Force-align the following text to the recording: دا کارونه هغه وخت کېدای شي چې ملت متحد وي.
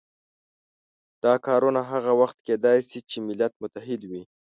دا 1.23 1.33
کارونه 1.45 1.81
هغه 1.91 2.11
وخت 2.21 2.37
کېدای 2.47 2.79
شي 2.89 2.99
چې 3.09 3.17
ملت 3.27 3.53
متحد 3.61 4.01
وي. 4.09 4.23